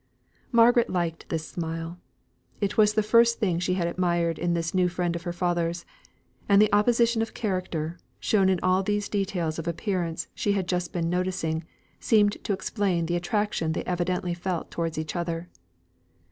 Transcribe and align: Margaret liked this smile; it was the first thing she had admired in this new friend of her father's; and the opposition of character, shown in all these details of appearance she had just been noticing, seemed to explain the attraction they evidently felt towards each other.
Margaret 0.51 0.89
liked 0.89 1.29
this 1.29 1.45
smile; 1.47 1.99
it 2.59 2.75
was 2.75 2.95
the 2.95 3.03
first 3.03 3.37
thing 3.39 3.59
she 3.59 3.75
had 3.75 3.87
admired 3.87 4.39
in 4.39 4.55
this 4.55 4.73
new 4.73 4.87
friend 4.89 5.15
of 5.15 5.21
her 5.25 5.31
father's; 5.31 5.85
and 6.49 6.59
the 6.59 6.73
opposition 6.73 7.21
of 7.21 7.35
character, 7.35 7.99
shown 8.19 8.49
in 8.49 8.59
all 8.63 8.81
these 8.81 9.07
details 9.07 9.59
of 9.59 9.67
appearance 9.67 10.27
she 10.33 10.53
had 10.53 10.67
just 10.67 10.91
been 10.91 11.07
noticing, 11.07 11.65
seemed 11.99 12.43
to 12.43 12.51
explain 12.51 13.05
the 13.05 13.15
attraction 13.15 13.73
they 13.73 13.83
evidently 13.83 14.33
felt 14.33 14.71
towards 14.71 14.97
each 14.97 15.15
other. 15.15 15.49